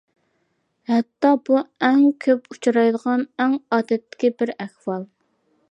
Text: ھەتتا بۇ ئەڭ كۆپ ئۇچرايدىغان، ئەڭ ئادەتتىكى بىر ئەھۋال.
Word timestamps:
ھەتتا 0.91 1.33
بۇ 1.49 1.59
ئەڭ 1.89 1.99
كۆپ 2.25 2.49
ئۇچرايدىغان، 2.55 3.27
ئەڭ 3.45 3.55
ئادەتتىكى 3.77 4.35
بىر 4.41 4.57
ئەھۋال. 4.57 5.05